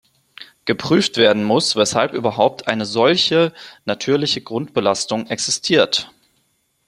[0.65, 3.53] Geprüft werden muss, weshalb überhaupt eine solche
[3.85, 6.11] natürliche Grundbelastung existiert.